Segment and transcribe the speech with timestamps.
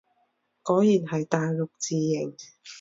[0.63, 2.35] 果然係大陸字形